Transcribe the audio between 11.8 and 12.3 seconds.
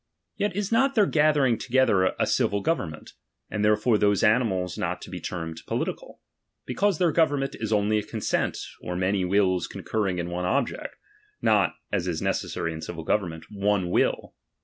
(as is